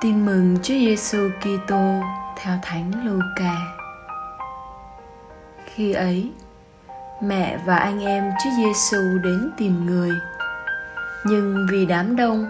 Tin 0.00 0.26
mừng 0.26 0.56
Chúa 0.62 0.74
Giêsu 0.74 1.28
Kitô 1.40 2.00
theo 2.36 2.58
Thánh 2.62 2.92
Luca. 3.04 3.54
Khi 5.64 5.92
ấy, 5.92 6.32
mẹ 7.22 7.58
và 7.64 7.76
anh 7.76 8.00
em 8.00 8.30
Chúa 8.44 8.50
Giêsu 8.56 9.18
đến 9.24 9.50
tìm 9.56 9.86
người, 9.86 10.10
nhưng 11.26 11.66
vì 11.70 11.86
đám 11.86 12.16
đông 12.16 12.46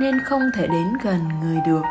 nên 0.00 0.20
không 0.24 0.42
thể 0.54 0.66
đến 0.66 0.86
gần 1.02 1.28
người 1.40 1.58
được. 1.66 1.82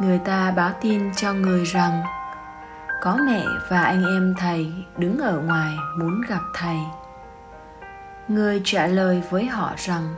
Người 0.00 0.18
ta 0.18 0.50
báo 0.50 0.70
tin 0.80 1.14
cho 1.14 1.32
người 1.32 1.64
rằng 1.64 2.02
có 3.02 3.16
mẹ 3.26 3.42
và 3.68 3.80
anh 3.80 4.04
em 4.04 4.34
thầy 4.38 4.72
đứng 4.96 5.18
ở 5.18 5.40
ngoài 5.40 5.72
muốn 5.98 6.20
gặp 6.28 6.42
thầy. 6.54 6.78
Người 8.28 8.60
trả 8.64 8.86
lời 8.86 9.22
với 9.30 9.46
họ 9.46 9.72
rằng: 9.76 10.14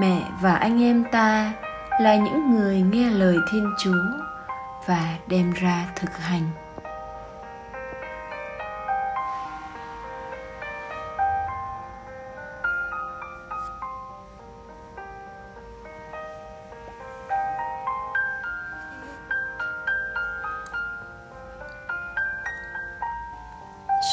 Mẹ 0.00 0.22
và 0.40 0.54
anh 0.54 0.82
em 0.82 1.04
ta 1.12 1.52
là 2.00 2.16
những 2.16 2.50
người 2.50 2.80
nghe 2.80 3.10
lời 3.10 3.36
thiên 3.50 3.74
chúa 3.78 4.04
và 4.86 5.18
đem 5.26 5.52
ra 5.52 5.86
thực 5.96 6.16
hành. 6.16 6.50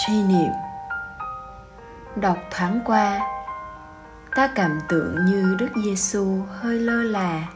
Suy 0.06 0.24
niệm. 0.24 0.52
Đọc 2.16 2.38
thoáng 2.52 2.82
qua, 2.86 3.20
ta 4.36 4.48
cảm 4.56 4.80
tưởng 4.90 5.26
như 5.26 5.56
đức 5.60 5.70
giêsu 5.86 6.38
hơi 6.62 6.80
lơ 6.80 7.04
là 7.04 7.48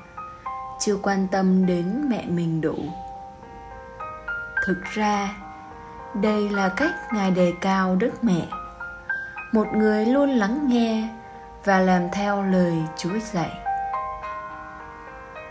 chưa 0.86 0.97
quan 1.03 1.28
tâm 1.28 1.66
đến 1.66 2.09
mẹ 2.09 2.25
mình 2.28 2.61
đủ. 2.61 2.75
Thực 4.67 4.83
ra, 4.83 5.30
đây 6.22 6.50
là 6.50 6.69
cách 6.69 6.95
ngài 7.14 7.31
đề 7.31 7.53
cao 7.61 7.95
đức 7.95 8.23
mẹ. 8.23 8.47
Một 9.52 9.67
người 9.73 10.06
luôn 10.06 10.30
lắng 10.30 10.67
nghe 10.67 11.09
và 11.63 11.80
làm 11.80 12.02
theo 12.13 12.44
lời 12.44 12.73
chúa 12.97 13.19
dạy. 13.33 13.52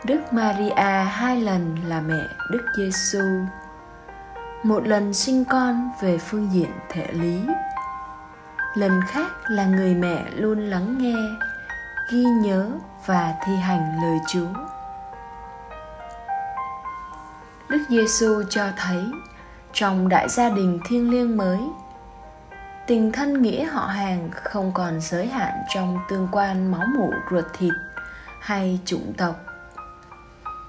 Đức 0.04 0.32
maria 0.32 1.04
hai 1.10 1.40
lần 1.40 1.76
là 1.86 2.00
mẹ 2.00 2.22
đức 2.50 2.66
giêsu 2.78 3.24
một 4.62 4.86
lần 4.86 5.14
sinh 5.14 5.44
con 5.44 5.90
về 6.00 6.18
phương 6.18 6.52
diện 6.52 6.70
thể 6.88 7.06
lý. 7.12 7.46
Lần 8.74 9.00
khác 9.08 9.30
là 9.48 9.66
người 9.66 9.94
mẹ 9.94 10.24
luôn 10.30 10.58
lắng 10.58 10.98
nghe, 10.98 11.16
ghi 12.12 12.24
nhớ 12.24 12.70
và 13.06 13.34
thi 13.46 13.56
hành 13.56 14.02
lời 14.02 14.18
chúa. 14.28 14.73
Đức 17.68 17.82
Giêsu 17.88 18.42
cho 18.50 18.64
thấy, 18.76 19.04
trong 19.72 20.08
đại 20.08 20.28
gia 20.28 20.50
đình 20.50 20.80
thiêng 20.88 21.10
liêng 21.10 21.36
mới, 21.36 21.60
tình 22.86 23.12
thân 23.12 23.42
nghĩa 23.42 23.64
họ 23.64 23.86
hàng 23.86 24.30
không 24.32 24.72
còn 24.74 25.00
giới 25.00 25.26
hạn 25.26 25.52
trong 25.74 25.98
tương 26.08 26.28
quan 26.32 26.70
máu 26.70 26.86
mủ 26.96 27.12
ruột 27.30 27.44
thịt 27.58 27.72
hay 28.40 28.80
chủng 28.84 29.12
tộc. 29.16 29.36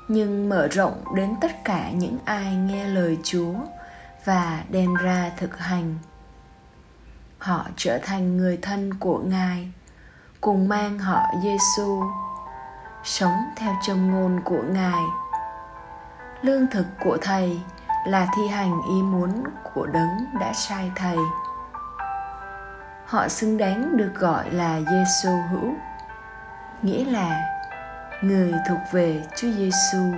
Nhưng 0.07 0.49
mở 0.49 0.67
rộng 0.67 1.03
đến 1.15 1.35
tất 1.41 1.63
cả 1.63 1.89
những 1.89 2.17
ai 2.25 2.55
nghe 2.55 2.87
lời 2.87 3.17
chúa 3.23 3.53
và 4.25 4.63
đem 4.69 4.93
ra 4.95 5.31
thực 5.37 5.57
hành, 5.59 5.95
họ 7.37 7.65
trở 7.75 7.99
thành 8.03 8.37
người 8.37 8.57
thân 8.61 8.93
của 8.93 9.19
ngài, 9.19 9.71
cùng 10.41 10.67
mang 10.67 10.99
họ 10.99 11.21
giêsu 11.43 12.03
sống 13.03 13.37
theo 13.55 13.73
châm 13.87 14.11
ngôn 14.11 14.41
của 14.45 14.63
ngài 14.69 15.02
lương 16.45 16.67
thực 16.67 16.85
của 16.99 17.17
thầy 17.21 17.61
là 18.07 18.27
thi 18.36 18.47
hành 18.47 18.81
ý 18.89 19.02
muốn 19.02 19.43
của 19.73 19.86
đấng 19.86 20.39
đã 20.39 20.53
sai 20.53 20.92
thầy 20.95 21.17
họ 23.05 23.27
xứng 23.27 23.58
đáng 23.58 23.97
được 23.97 24.11
gọi 24.15 24.52
là 24.52 24.80
Giêsu 24.80 25.30
hữu 25.52 25.73
nghĩa 26.81 27.05
là 27.05 27.45
người 28.21 28.53
thuộc 28.70 28.80
về 28.92 29.23
Chúa 29.36 29.52
Giêsu. 29.52 30.14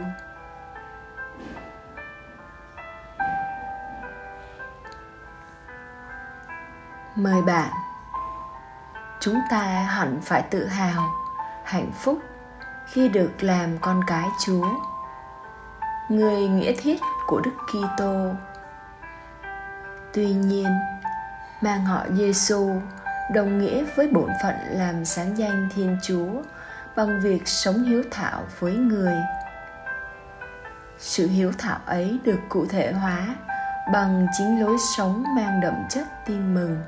Mời 7.15 7.41
bạn 7.41 7.69
Chúng 9.19 9.39
ta 9.49 9.63
hẳn 9.63 10.21
phải 10.21 10.41
tự 10.41 10.67
hào, 10.67 11.03
hạnh 11.63 11.91
phúc 11.99 12.19
khi 12.87 13.09
được 13.09 13.31
làm 13.39 13.77
con 13.81 14.01
cái 14.07 14.27
Chúa 14.45 14.67
người 16.09 16.47
nghĩa 16.47 16.73
thiết 16.73 17.01
của 17.27 17.41
Đức 17.41 17.51
Kitô. 17.67 18.31
Tuy 20.13 20.27
nhiên, 20.27 20.67
mang 21.61 21.85
họ 21.85 22.05
Giêsu 22.11 22.81
đồng 23.33 23.57
nghĩa 23.57 23.83
với 23.95 24.07
bổn 24.07 24.29
phận 24.43 24.55
làm 24.71 25.05
sáng 25.05 25.37
danh 25.37 25.69
Thiên 25.75 25.97
Chúa 26.03 26.41
bằng 26.95 27.19
việc 27.21 27.47
sống 27.47 27.83
hiếu 27.83 28.03
thảo 28.11 28.43
với 28.59 28.73
người. 28.73 29.15
Sự 30.97 31.27
hiếu 31.27 31.51
thảo 31.57 31.79
ấy 31.85 32.19
được 32.23 32.39
cụ 32.49 32.65
thể 32.65 32.91
hóa 32.91 33.35
bằng 33.93 34.27
chính 34.37 34.61
lối 34.61 34.77
sống 34.97 35.23
mang 35.35 35.61
đậm 35.61 35.73
chất 35.89 36.07
tin 36.25 36.53
mừng. 36.53 36.83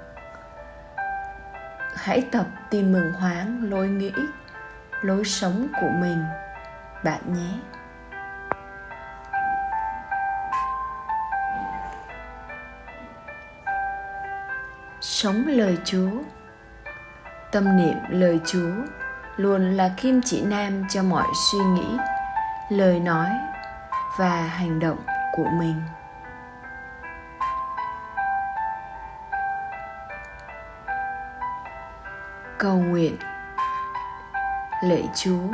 Hãy 1.95 2.21
tập 2.31 2.45
tin 2.69 2.91
mừng 2.91 3.13
hoáng 3.13 3.69
lối 3.69 3.87
nghĩ, 3.87 4.13
lối 5.01 5.23
sống 5.23 5.67
của 5.81 5.89
mình, 5.99 6.23
bạn 7.03 7.21
nhé. 7.33 7.78
Sống 15.01 15.47
lời 15.47 15.77
Chúa. 15.85 16.09
Tâm 17.51 17.77
niệm 17.77 17.97
lời 18.09 18.39
Chúa 18.45 18.71
luôn 19.37 19.77
là 19.77 19.91
kim 19.97 20.21
chỉ 20.25 20.41
nam 20.41 20.85
cho 20.89 21.03
mọi 21.03 21.27
suy 21.51 21.59
nghĩ, 21.59 21.97
lời 22.69 22.99
nói 22.99 23.29
và 24.17 24.41
hành 24.41 24.79
động 24.79 24.97
của 25.37 25.47
mình. 25.59 25.81
Cầu 32.57 32.77
nguyện 32.77 33.17
Lạy 34.83 35.09
Chúa 35.15 35.47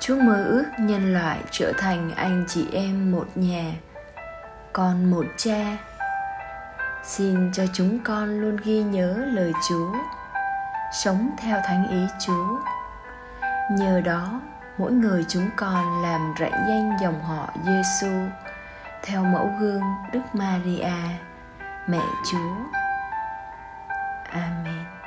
Chúa 0.00 0.16
mơ 0.16 0.44
ước 0.44 0.64
nhân 0.78 1.12
loại 1.12 1.38
trở 1.50 1.72
thành 1.78 2.10
anh 2.16 2.44
chị 2.48 2.66
em 2.72 3.12
một 3.12 3.26
nhà, 3.34 3.72
con 4.72 5.10
một 5.10 5.24
cha 5.36 5.76
xin 7.04 7.52
cho 7.52 7.64
chúng 7.72 7.98
con 8.04 8.40
luôn 8.40 8.56
ghi 8.64 8.82
nhớ 8.82 9.24
lời 9.32 9.52
chúa. 9.68 9.92
Sống 10.92 11.30
theo 11.38 11.60
thánh 11.64 11.88
ý 11.90 12.06
chúa. 12.26 12.58
Nhờ 13.70 14.00
đó, 14.00 14.40
mỗi 14.78 14.92
người 14.92 15.24
chúng 15.28 15.50
con 15.56 16.02
làm 16.02 16.34
rạy 16.38 16.52
danh 16.68 16.96
dòng 17.00 17.22
họ 17.22 17.48
giêsu 17.66 18.12
theo 19.02 19.24
mẫu 19.24 19.50
gương 19.60 19.82
đức 20.12 20.20
maria, 20.32 20.92
mẹ 21.86 22.02
chúa. 22.30 22.56
Amen. 24.30 25.01